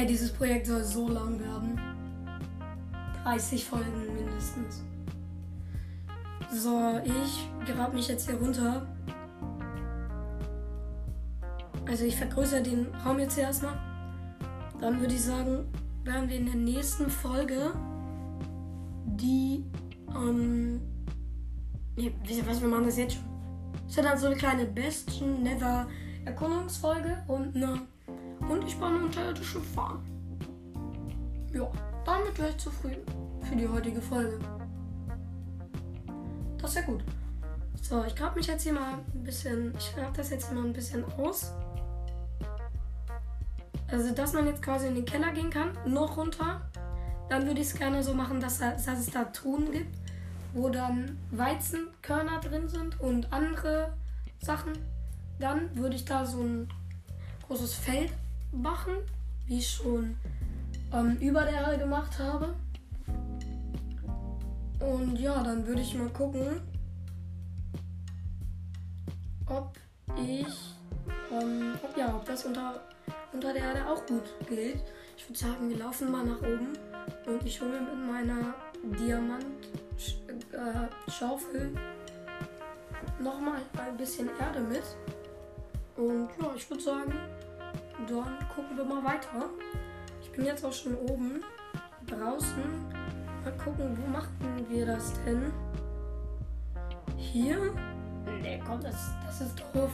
Ey, 0.00 0.06
dieses 0.06 0.32
Projekt 0.32 0.66
soll 0.66 0.82
so 0.82 1.08
lang 1.08 1.38
werden. 1.38 1.78
30 3.24 3.64
Folgen 3.64 4.14
mindestens. 4.14 4.82
So, 6.52 7.00
ich 7.04 7.48
grab 7.66 7.94
mich 7.94 8.08
jetzt 8.08 8.28
hier 8.28 8.38
runter. 8.38 8.86
Also 11.86 12.04
ich 12.04 12.16
vergrößere 12.16 12.62
den 12.62 12.86
Raum 13.04 13.18
jetzt 13.18 13.34
hier 13.34 13.44
erstmal. 13.44 13.91
Dann 14.82 15.00
würde 15.00 15.14
ich 15.14 15.22
sagen, 15.22 15.68
werden 16.02 16.28
wir 16.28 16.36
in 16.36 16.46
der 16.46 16.56
nächsten 16.56 17.08
Folge 17.08 17.72
die 19.06 19.64
ähm, 20.08 20.80
nee, 21.96 22.12
was 22.46 22.60
wir 22.60 22.68
machen 22.68 22.86
das 22.86 22.96
jetzt 22.96 23.14
schon. 23.14 23.24
Es 23.88 23.96
wird 23.96 24.06
dann 24.06 24.18
so 24.18 24.26
eine 24.26 24.36
kleine 24.36 24.64
Besten 24.66 25.44
Never 25.44 25.86
Erkundungsfolge 26.24 27.22
und 27.28 27.54
eine 27.54 27.82
und 28.48 28.64
ich 28.66 28.76
baue 28.76 28.88
eine 28.88 29.04
unterirdische 29.04 29.60
Farm. 29.60 30.02
Ja, 31.54 31.70
damit 32.04 32.36
wäre 32.36 32.50
ich 32.50 32.56
zufrieden 32.56 33.04
für 33.42 33.54
die 33.54 33.68
heutige 33.68 34.00
Folge. 34.00 34.40
Das 36.58 36.70
ist 36.70 36.76
ja 36.76 36.82
gut. 36.82 37.04
So, 37.80 38.02
ich 38.04 38.16
grabe 38.16 38.36
mich 38.36 38.48
jetzt 38.48 38.64
hier 38.64 38.72
mal 38.72 38.94
ein 39.14 39.22
bisschen. 39.22 39.74
Ich 39.78 39.94
grabe 39.94 40.16
das 40.16 40.30
jetzt 40.30 40.48
hier 40.48 40.58
mal 40.58 40.66
ein 40.66 40.72
bisschen 40.72 41.04
aus. 41.18 41.52
Also, 43.92 44.14
dass 44.14 44.32
man 44.32 44.46
jetzt 44.46 44.62
quasi 44.62 44.86
in 44.86 44.94
den 44.94 45.04
Keller 45.04 45.32
gehen 45.32 45.50
kann, 45.50 45.76
noch 45.84 46.16
runter. 46.16 46.62
Dann 47.28 47.46
würde 47.46 47.60
ich 47.60 47.66
es 47.66 47.74
gerne 47.74 48.02
so 48.02 48.14
machen, 48.14 48.40
dass, 48.40 48.58
dass 48.58 48.86
es 48.86 49.10
da 49.10 49.24
Truhen 49.24 49.70
gibt, 49.70 49.94
wo 50.54 50.70
dann 50.70 51.18
Weizenkörner 51.30 52.40
drin 52.40 52.70
sind 52.70 52.98
und 53.00 53.30
andere 53.30 53.92
Sachen. 54.40 54.72
Dann 55.38 55.76
würde 55.76 55.96
ich 55.96 56.06
da 56.06 56.24
so 56.24 56.40
ein 56.40 56.68
großes 57.46 57.74
Feld 57.74 58.12
machen, 58.50 58.94
wie 59.46 59.58
ich 59.58 59.70
schon 59.70 60.16
ähm, 60.94 61.18
über 61.20 61.42
der 61.42 61.52
Erde 61.52 61.78
gemacht 61.78 62.18
habe. 62.18 62.54
Und 64.80 65.18
ja, 65.18 65.42
dann 65.42 65.66
würde 65.66 65.82
ich 65.82 65.94
mal 65.94 66.08
gucken, 66.08 66.62
ob 69.46 69.76
ich, 70.16 70.46
ähm, 71.30 71.74
ob, 71.82 71.96
ja, 71.96 72.14
ob 72.14 72.24
das 72.24 72.46
unter 72.46 72.80
unter 73.32 73.52
der 73.52 73.62
Erde 73.62 73.86
auch 73.86 74.04
gut 74.06 74.24
geht. 74.48 74.82
Ich 75.16 75.28
würde 75.28 75.38
sagen, 75.38 75.68
wir 75.68 75.78
laufen 75.78 76.10
mal 76.10 76.24
nach 76.24 76.40
oben 76.40 76.72
und 77.26 77.46
ich 77.46 77.60
hole 77.60 77.80
mit 77.80 78.04
meiner 78.06 78.54
Diamant-Schaufel 78.82 81.60
äh, 81.60 81.70
nochmal 83.22 83.60
ein 83.78 83.96
bisschen 83.96 84.28
Erde 84.38 84.60
mit. 84.60 84.82
Und 85.96 86.28
ja, 86.40 86.52
ich 86.56 86.68
würde 86.68 86.82
sagen, 86.82 87.14
dann 88.08 88.36
gucken 88.54 88.76
wir 88.76 88.84
mal 88.84 89.02
weiter. 89.04 89.48
Ich 90.20 90.30
bin 90.32 90.44
jetzt 90.44 90.64
auch 90.64 90.72
schon 90.72 90.96
oben 90.96 91.44
draußen. 92.06 92.64
Mal 93.44 93.52
gucken, 93.64 93.96
wo 94.00 94.06
machen 94.10 94.66
wir 94.68 94.86
das 94.86 95.12
denn? 95.24 95.52
Hier? 97.16 97.72
Nee, 98.40 98.60
komm, 98.66 98.80
das, 98.80 99.12
das 99.26 99.42
ist 99.42 99.62
doof. 99.72 99.92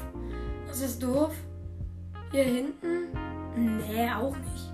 Das 0.67 0.81
ist 0.81 1.03
doof. 1.03 1.35
Hier 2.31 2.45
hinten? 2.45 3.08
Nee, 3.59 4.11
auch 4.11 4.37
nicht. 4.37 4.73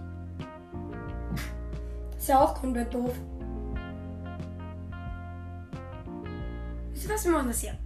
Ist 2.19 2.29
ja 2.29 2.41
auch 2.41 2.55
komplett 2.55 2.93
doof. 2.93 3.15
Wisst 6.93 7.05
ihr 7.07 7.15
was? 7.15 7.25
Wir 7.25 7.33
machen 7.33 7.49
das 7.49 7.61
hier. 7.61 7.79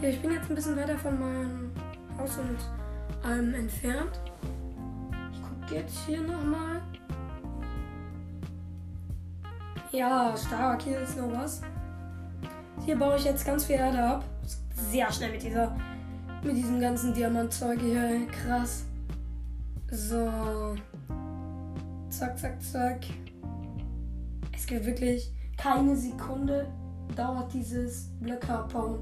Hier, 0.00 0.10
ich 0.10 0.20
bin 0.20 0.32
jetzt 0.32 0.48
ein 0.48 0.54
bisschen 0.54 0.76
weiter 0.76 0.98
von 0.98 1.18
meinem 1.18 1.72
Haus 2.18 2.38
und 2.38 3.28
allem 3.28 3.54
entfernt. 3.54 4.20
Ich 5.32 5.42
gucke 5.42 5.74
jetzt 5.76 5.98
hier 6.06 6.20
nochmal. 6.20 6.82
Ja, 9.92 10.36
stark. 10.36 10.82
Hier 10.82 10.98
ist 11.00 11.16
noch 11.16 11.32
was. 11.32 11.62
Hier 12.84 12.98
baue 12.98 13.16
ich 13.16 13.24
jetzt 13.24 13.46
ganz 13.46 13.64
viel 13.64 13.76
Erde 13.76 14.02
ab. 14.02 14.24
Sehr 14.90 15.10
schnell 15.12 15.32
mit 15.32 15.42
dieser 15.42 15.74
mit 16.42 16.56
diesem 16.56 16.80
ganzen 16.80 17.14
Diamantzeug 17.14 17.80
hier. 17.80 18.26
Krass. 18.26 18.84
So. 19.94 20.74
Zack, 22.10 22.36
zack, 22.36 22.60
zack. 22.60 23.06
Es 24.52 24.66
geht 24.66 24.84
wirklich 24.84 25.32
keine 25.56 25.96
Sekunde 25.96 26.66
dauert 27.14 27.52
dieses 27.54 28.08
Blöcke 28.18 28.52
abbauen. 28.52 28.98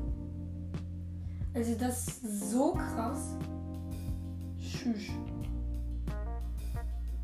Also 1.54 1.75
das 1.78 2.08
ist 2.08 2.50
so 2.50 2.75
krass. 2.75 3.38
Tschüss. 4.61 5.08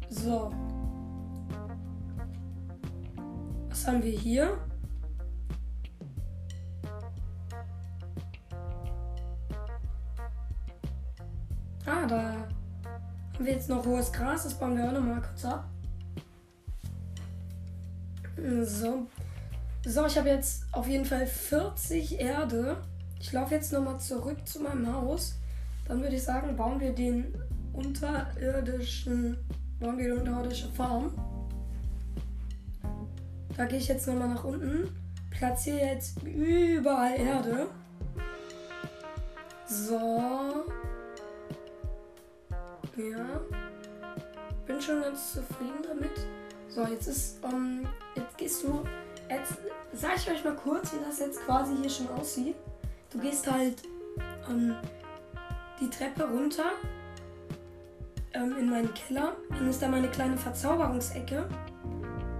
So. 0.09 0.51
Was 3.69 3.87
haben 3.87 4.03
wir 4.03 4.13
hier? 4.13 4.57
Ah, 11.85 12.07
da 12.07 12.49
haben 13.39 13.47
wir 13.47 13.53
jetzt 13.53 13.69
noch 13.69 13.87
hohes 13.87 14.11
Gras. 14.11 14.43
Das 14.43 14.55
bauen 14.55 14.77
wir 14.77 14.85
auch 14.89 14.93
noch 14.93 15.05
mal 15.05 15.23
kurz 15.23 15.45
ab. 15.45 15.69
So. 18.65 19.07
So, 19.87 20.07
ich 20.07 20.19
habe 20.19 20.29
jetzt 20.29 20.65
auf 20.73 20.89
jeden 20.89 21.05
Fall 21.05 21.25
40 21.25 22.19
Erde. 22.19 22.79
Ich 23.21 23.33
laufe 23.33 23.55
jetzt 23.55 23.73
nochmal 23.73 24.01
zurück 24.01 24.45
zu 24.45 24.61
meinem 24.61 24.93
Haus. 24.93 25.37
Dann 25.87 26.03
würde 26.03 26.17
ich 26.17 26.25
sagen, 26.25 26.57
bauen 26.57 26.81
wir 26.81 26.93
den 26.93 27.33
unterirdischen, 27.73 29.39
bauen 29.79 29.99
wir 29.99 30.15
die 30.15 30.19
unterirdische 30.19 30.69
Farm. 30.73 31.13
Da 33.57 33.67
gehe 33.67 33.79
ich 33.79 33.87
jetzt 33.87 34.09
nochmal 34.09 34.31
nach 34.31 34.43
unten. 34.43 34.89
Platziere 35.31 35.79
jetzt 35.79 36.21
überall 36.25 37.17
Erde. 37.21 37.69
So. 39.69 40.67
Ja. 42.99 43.41
Bin 44.67 44.81
schon 44.83 45.01
ganz 45.01 45.35
zufrieden 45.35 45.83
damit. 45.89 46.11
So, 46.69 46.83
jetzt 46.83 47.07
ist, 47.07 47.39
ähm, 47.45 47.87
jetzt 48.17 48.37
gehst 48.37 48.65
du, 48.65 48.85
jetzt 49.31 49.55
sag 49.93 50.17
ich 50.17 50.29
euch 50.29 50.45
mal 50.45 50.57
kurz, 50.57 50.93
wie 50.93 50.99
das 51.09 51.21
jetzt 51.21 51.41
quasi 51.47 51.77
hier 51.77 51.89
schon 51.89 52.09
aussieht. 52.11 52.57
Du 53.11 53.21
gehst 53.21 53.51
halt 53.51 53.83
ähm, 54.51 54.75
die 55.81 55.89
Treppe 55.89 56.25
runter 56.25 56.73
ähm, 58.35 58.57
in 58.59 58.69
meinen 58.69 58.93
Keller. 58.95 59.37
Dann 59.51 59.69
ist 59.69 59.81
da 59.81 59.87
meine 59.87 60.09
kleine 60.09 60.37
Verzauberungsecke. 60.37 61.49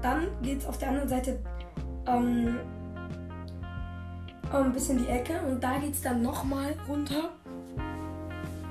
Dann 0.03 0.27
geht's 0.43 0.67
auf 0.67 0.79
der 0.79 0.89
anderen 0.89 1.09
Seite 1.09 1.39
ähm, 2.07 2.59
ein 4.53 4.73
bisschen 4.73 4.99
die 4.99 5.09
Ecke 5.09 5.41
und 5.43 5.63
da 5.63 5.79
geht's 5.79 6.03
dann 6.03 6.21
nochmal 6.23 6.75
runter. 6.89 7.31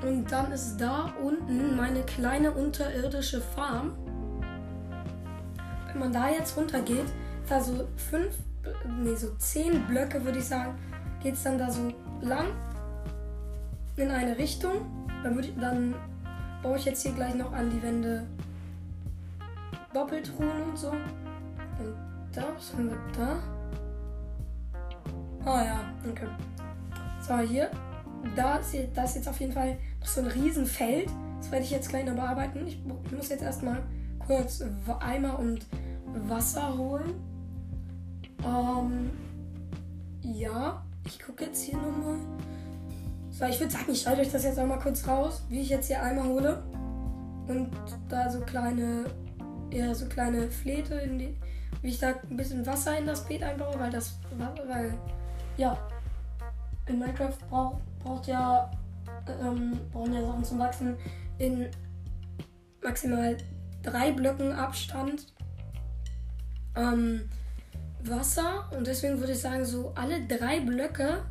Und 0.08 0.32
dann 0.32 0.54
ist 0.54 0.78
da 0.78 1.12
unten 1.22 1.76
meine 1.76 2.02
kleine 2.04 2.52
unterirdische 2.52 3.42
Farm. 3.42 3.92
Wenn 5.88 6.00
man 6.00 6.14
da 6.14 6.30
jetzt 6.30 6.56
runter 6.56 6.80
geht, 6.80 7.08
da 7.50 7.60
so 7.60 7.86
fünf, 8.10 8.34
nee, 8.88 9.16
so 9.16 9.36
zehn 9.36 9.86
Blöcke 9.86 10.24
würde 10.24 10.40
ich 10.40 10.46
sagen, 10.46 10.76
geht 11.22 11.34
es 11.34 11.44
dann 11.44 11.58
da 11.58 11.70
so 11.70 11.92
lang 12.22 12.48
in 13.98 14.10
eine 14.10 14.38
Richtung. 14.38 14.86
Dann, 15.24 15.36
würde 15.36 15.50
ich, 15.50 15.60
dann 15.60 15.94
baue 16.64 16.78
ich 16.78 16.86
jetzt 16.86 17.02
hier 17.02 17.12
gleich 17.12 17.36
noch 17.36 17.52
an 17.52 17.70
die 17.70 17.84
Wände 17.84 18.26
Doppeltruhen 19.94 20.70
und 20.70 20.78
so. 20.78 20.92
Und 20.92 21.96
da, 22.32 22.46
was 22.56 22.72
haben 22.72 22.90
wir 22.90 22.98
da? 23.18 23.40
Ah 25.44 25.66
ja, 25.66 25.80
okay. 26.10 26.28
So, 27.28 27.40
hier. 27.40 27.70
Da 28.36 28.58
ist, 28.58 28.74
jetzt 28.74 29.28
auf 29.28 29.40
jeden 29.40 29.54
Fall 29.54 29.78
noch 30.00 30.08
so 30.08 30.22
ein 30.22 30.28
Riesenfeld. 30.28 31.10
Das 31.40 31.52
werde 31.52 31.66
ich 31.66 31.72
jetzt 31.72 31.90
gleich 31.90 32.06
noch 32.06 32.16
bearbeiten. 32.16 32.66
Ich 32.68 32.80
muss 32.86 33.30
jetzt 33.30 33.44
erstmal 33.44 33.84
kurz 34.26 34.64
Eimer 35.00 35.40
und 35.40 35.66
Wasser 36.28 36.78
holen. 36.78 37.14
Ähm, 38.44 39.10
ja, 40.22 40.84
ich 41.06 41.20
gucke 41.20 41.46
jetzt 41.46 41.64
hier 41.64 41.78
nochmal. 41.78 42.18
So, 43.32 43.46
ich 43.46 43.60
würde 43.60 43.72
sagen, 43.72 43.92
ich 43.92 44.02
schneide 44.02 44.22
euch 44.22 44.32
das 44.32 44.44
jetzt 44.44 44.60
auch 44.60 44.66
mal 44.66 44.80
kurz 44.80 45.08
raus, 45.08 45.44
wie 45.50 45.62
ich 45.62 45.70
jetzt 45.70 45.88
hier 45.88 46.02
Eimer 46.02 46.24
hole. 46.24 46.64
Und 47.48 47.70
da 48.10 48.30
so 48.30 48.40
kleine, 48.42 49.06
ja, 49.72 49.94
so 49.94 50.06
kleine 50.08 50.50
Flete 50.50 50.96
in 50.96 51.20
die, 51.20 51.38
wie 51.82 51.90
ich 51.90 52.00
da 52.00 52.14
ein 52.30 52.36
bisschen 52.36 52.66
Wasser 52.66 52.98
in 52.98 53.06
das 53.06 53.26
Beet 53.26 53.44
einbaue, 53.44 53.80
weil 53.80 53.92
das, 53.92 54.18
weil, 54.68 54.94
ja, 55.56 55.78
in 56.88 57.00
Minecraft 57.00 57.38
braucht, 57.50 57.82
braucht 58.04 58.28
ja, 58.28 58.70
ähm, 59.42 59.80
brauchen 59.92 60.14
ja 60.14 60.22
Sachen 60.22 60.44
zum 60.44 60.60
Wachsen 60.60 60.98
in 61.38 61.70
maximal 62.84 63.38
drei 63.84 64.12
Blöcken 64.12 64.52
Abstand 64.52 65.28
ähm, 66.76 67.30
Wasser. 68.04 68.70
Und 68.76 68.88
deswegen 68.88 69.20
würde 69.20 69.34
ich 69.34 69.40
sagen, 69.40 69.66
so 69.66 69.94
alle 69.96 70.26
drei 70.26 70.60
Blöcke 70.62 71.26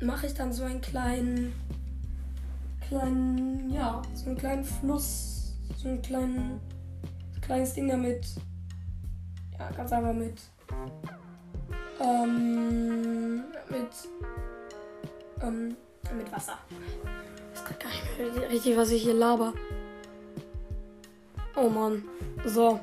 mache 0.00 0.26
ich 0.26 0.34
dann 0.34 0.52
so 0.52 0.64
einen 0.64 0.80
kleinen, 0.80 1.52
kleinen, 2.88 3.70
ja, 3.72 4.02
so 4.14 4.26
einen 4.26 4.38
kleinen 4.38 4.64
Fluss, 4.64 5.56
so 5.76 5.88
einen 5.88 6.02
kleinen, 6.02 6.60
ein 7.34 7.40
kleines 7.40 7.74
Ding 7.74 7.88
damit, 7.88 8.26
ja, 9.58 9.70
ganz 9.72 9.92
einfach 9.92 10.14
mit, 10.14 10.40
ähm, 12.00 13.44
mit, 13.68 14.08
ähm, 15.42 15.76
mit 16.16 16.30
Wasser. 16.32 16.58
Ich 17.54 17.60
weiß 17.60 17.78
gar 17.78 17.88
nicht 17.88 18.36
mehr 18.36 18.50
richtig, 18.50 18.76
was 18.76 18.90
ich 18.90 19.02
hier 19.02 19.14
laber. 19.14 19.52
Oh 21.56 21.68
Mann. 21.68 22.04
So 22.44 22.80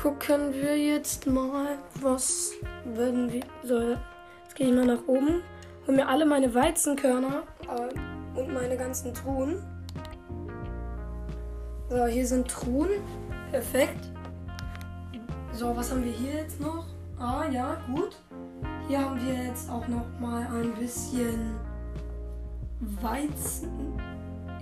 gucken 0.00 0.54
wir 0.54 0.78
jetzt 0.78 1.26
mal, 1.26 1.76
was 2.00 2.52
werden 2.84 3.30
wir. 3.30 3.42
So, 3.62 3.78
jetzt 3.80 4.54
gehe 4.54 4.68
ich 4.68 4.74
mal 4.74 4.86
nach 4.86 5.06
oben, 5.06 5.42
hole 5.86 5.96
mir 5.96 6.08
alle 6.08 6.24
meine 6.24 6.54
Weizenkörner 6.54 7.42
äh, 7.68 8.38
und 8.38 8.52
meine 8.52 8.78
ganzen 8.78 9.12
Truhen. 9.12 9.62
So, 11.90 12.06
hier 12.06 12.26
sind 12.26 12.48
Truhen. 12.48 13.02
Perfekt. 13.50 14.10
So, 15.52 15.76
was 15.76 15.90
haben 15.90 16.02
wir 16.02 16.12
hier 16.12 16.32
jetzt 16.32 16.60
noch? 16.60 16.86
Ah, 17.18 17.44
ja, 17.50 17.76
gut. 17.94 18.16
Hier 18.90 19.04
haben 19.04 19.24
wir 19.24 19.44
jetzt 19.44 19.70
auch 19.70 19.86
noch 19.86 20.04
mal 20.18 20.44
ein 20.48 20.72
bisschen 20.72 21.54
Weizen. 23.00 23.70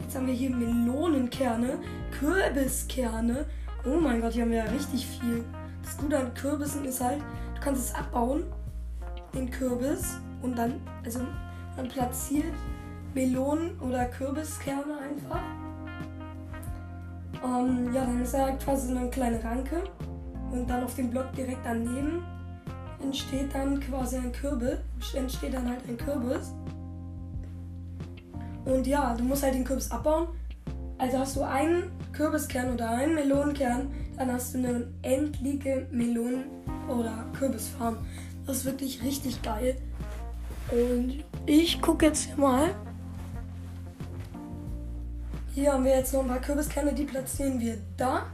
Jetzt 0.03 0.15
haben 0.15 0.27
wir 0.27 0.35
hier 0.35 0.51
Melonenkerne, 0.51 1.79
Kürbiskerne, 2.11 3.47
Oh 3.87 3.99
mein 3.99 4.21
Gott, 4.21 4.35
hier 4.35 4.43
haben 4.43 4.51
wir 4.51 4.67
ja 4.67 4.71
richtig 4.71 5.07
viel. 5.07 5.47
Das 5.83 5.97
Gute 5.97 6.19
an 6.19 6.35
Kürbissen 6.35 6.85
ist 6.85 7.01
halt, 7.03 7.21
du 7.55 7.61
kannst 7.63 7.89
es 7.89 7.95
abbauen, 7.95 8.45
den 9.33 9.51
Kürbis, 9.51 10.19
und 10.43 10.59
dann, 10.59 10.75
also 11.03 11.21
man 11.79 11.89
platziert 11.89 12.53
Melonen 13.15 13.81
oder 13.81 14.05
Kürbiskerne 14.05 14.99
einfach. 15.09 15.41
Ähm, 17.43 17.95
ja, 17.95 18.05
dann 18.05 18.21
ist 18.21 18.35
er 18.35 18.45
halt 18.45 18.63
quasi 18.63 18.89
so 18.89 18.99
eine 18.99 19.09
kleine 19.09 19.43
Ranke. 19.43 19.85
Und 20.53 20.69
dann 20.69 20.85
auf 20.85 20.95
dem 20.97 21.09
Block 21.09 21.33
direkt 21.33 21.65
daneben 21.65 22.23
entsteht 23.03 23.55
dann 23.55 23.81
quasi 23.81 24.17
ein 24.17 24.33
Kürbis, 24.33 24.79
entsteht 25.15 25.55
dann 25.55 25.69
halt 25.69 25.81
ein 25.89 25.97
Kürbis. 25.97 26.53
Und 28.65 28.87
ja, 28.87 29.15
du 29.15 29.25
musst 29.25 29.43
halt 29.43 29.55
den 29.55 29.65
Kürbis 29.65 29.91
abbauen. 29.91 30.29
Also 30.99 31.19
hast 31.19 31.37
du 31.37 31.43
einen 31.43 31.93
Kürbiskern 32.13 32.75
oder 32.75 32.91
einen 32.91 33.15
Melonenkern, 33.15 33.91
dann 34.17 34.33
hast 34.33 34.55
du 34.55 34.59
eine 34.59 34.89
endliche 35.03 35.87
Melonen- 35.93 36.47
oder 36.89 37.25
Kürbisfarm. 37.39 37.99
Das 38.47 38.59
ist 38.59 38.65
wirklich 38.65 39.03
richtig 39.03 39.41
geil. 39.43 39.77
Und 40.71 41.25
ich 41.47 41.81
gucke 41.81 42.07
jetzt 42.07 42.25
hier 42.25 42.37
mal. 42.37 42.75
Hier 45.55 45.73
haben 45.73 45.85
wir 45.85 45.97
jetzt 45.97 46.13
noch 46.13 46.21
ein 46.21 46.29
paar 46.29 46.41
Kürbiskerne, 46.41 46.93
die 46.93 47.05
platzieren 47.05 47.61
wir 47.61 47.79
da, 47.97 48.27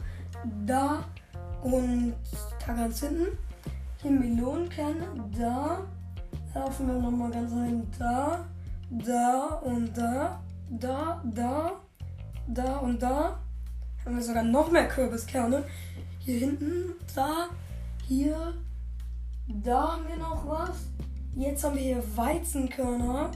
da 0.67 1.05
und 1.63 2.15
da 2.67 2.75
ganz 2.75 3.01
hinten. 3.01 3.39
Hier 4.05 4.13
Melonenkerne, 4.13 5.07
da. 5.35 5.79
Laufen 6.55 6.89
wir 6.89 6.95
nochmal 7.01 7.31
ganz 7.31 7.51
rein, 7.53 7.91
da, 7.99 8.45
da 8.91 9.45
und 9.63 9.97
da, 9.97 10.43
da, 10.69 11.23
da, 11.25 11.73
da 12.47 12.77
und 12.81 13.03
da 13.03 13.39
haben 14.05 14.15
wir 14.15 14.23
sogar 14.23 14.43
noch 14.43 14.71
mehr 14.71 14.89
Kürbiskerne. 14.89 15.65
Hier 16.19 16.39
hinten, 16.39 16.93
da, 17.15 17.47
hier, 18.07 18.53
da 19.49 19.93
haben 19.95 20.07
wir 20.07 20.19
noch 20.19 20.47
was. 20.47 20.91
Jetzt 21.35 21.65
haben 21.65 21.77
wir 21.77 21.83
hier 21.83 22.03
Weizenkörner. 22.15 23.31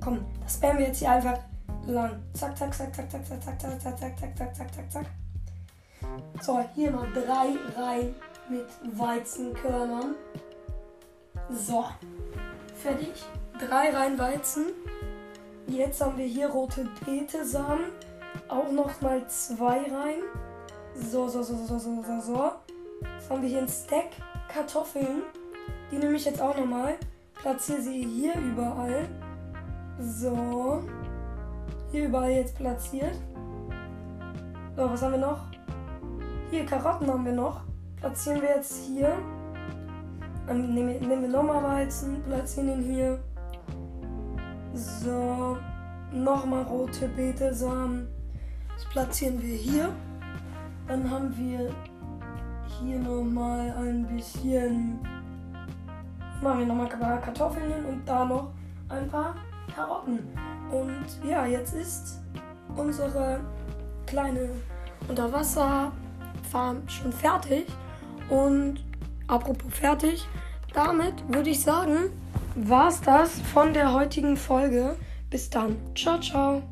Komm, 0.00 0.20
das 0.40 0.54
spammen 0.54 0.78
wir 0.78 0.86
jetzt 0.86 1.00
hier 1.00 1.10
einfach 1.10 1.40
lang. 1.88 2.22
Zack, 2.32 2.56
zack, 2.56 2.72
zack, 2.72 2.94
zack, 2.94 3.10
zack, 3.10 3.26
zack, 3.26 3.42
zack, 3.42 3.60
zack, 3.60 3.80
zack, 3.80 3.98
zack, 3.98 4.18
zack, 4.18 4.36
zack, 4.36 4.54
zack, 4.54 4.72
zack, 4.72 4.92
zack. 4.92 5.06
So, 6.40 6.64
hier 6.76 6.92
mal 6.92 7.08
drei 7.12 7.56
Reihen 7.76 8.14
mit 8.48 8.66
Weizenkörnern. 8.98 10.14
So, 11.50 11.84
fertig. 12.76 13.24
Drei 13.58 13.90
Reihen 13.90 14.18
Weizen. 14.18 14.66
Jetzt 15.66 16.00
haben 16.00 16.16
wir 16.16 16.26
hier 16.26 16.48
rote 16.48 16.88
Betesamen 17.04 17.86
auch 18.48 18.70
noch 18.70 19.00
mal 19.00 19.26
zwei 19.28 19.78
rein. 19.78 20.22
So, 20.94 21.28
so, 21.28 21.42
so, 21.42 21.56
so, 21.56 21.78
so, 21.78 22.02
so, 22.02 22.20
so. 22.20 22.52
Jetzt 23.18 23.30
haben 23.30 23.42
wir 23.42 23.48
hier 23.48 23.58
ein 23.58 23.68
Stack 23.68 24.10
Kartoffeln. 24.48 25.22
Die 25.90 25.96
nehme 25.96 26.16
ich 26.16 26.24
jetzt 26.24 26.40
auch 26.40 26.56
noch 26.56 26.66
mal. 26.66 26.94
Platziere 27.34 27.80
sie 27.80 28.02
hier 28.04 28.34
überall. 28.38 29.08
So. 29.98 30.82
Hier 31.90 32.06
überall 32.06 32.30
jetzt 32.30 32.56
platziert. 32.56 33.14
So, 34.76 34.90
was 34.90 35.02
haben 35.02 35.12
wir 35.12 35.18
noch? 35.18 35.40
Hier 36.50 36.64
Karotten 36.64 37.08
haben 37.08 37.24
wir 37.24 37.32
noch. 37.32 37.65
Platzieren 37.96 38.42
wir 38.42 38.56
jetzt 38.56 38.86
hier. 38.86 39.16
Dann 40.46 40.74
nehmen, 40.74 41.00
nehmen 41.00 41.22
wir 41.22 41.28
nochmal 41.28 41.62
Weizen, 41.62 42.22
platzieren 42.22 42.68
ihn 42.68 42.82
hier. 42.82 43.18
So. 44.74 45.56
Nochmal 46.12 46.62
rote 46.62 47.08
Betesamen. 47.08 48.08
Das 48.74 48.84
platzieren 48.86 49.42
wir 49.42 49.56
hier. 49.56 49.92
Dann 50.86 51.10
haben 51.10 51.36
wir 51.36 51.70
hier 52.78 52.98
nochmal 52.98 53.74
ein 53.76 54.06
bisschen. 54.06 55.00
Machen 56.40 56.60
wir 56.60 56.66
nochmal 56.66 56.88
Kartoffeln 56.88 57.72
hin 57.72 57.84
und 57.86 58.08
da 58.08 58.24
noch 58.24 58.52
ein 58.88 59.08
paar 59.08 59.34
Karotten. 59.74 60.20
Und 60.70 61.28
ja, 61.28 61.44
jetzt 61.44 61.74
ist 61.74 62.22
unsere 62.76 63.40
kleine 64.06 64.50
Unterwasserfarm 65.08 66.88
schon 66.88 67.12
fertig. 67.12 67.66
Und 68.28 68.84
apropos 69.26 69.72
fertig, 69.72 70.26
damit 70.74 71.14
würde 71.28 71.50
ich 71.50 71.60
sagen, 71.62 72.10
war 72.54 72.88
es 72.88 73.00
das 73.00 73.40
von 73.40 73.72
der 73.72 73.92
heutigen 73.92 74.36
Folge. 74.36 74.96
Bis 75.30 75.50
dann. 75.50 75.76
Ciao, 75.94 76.20
ciao. 76.20 76.62